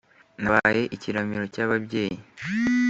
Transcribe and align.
nabaye 0.41 0.83
ikiramiro 0.95 1.43
cy’abahebyi, 1.53 2.05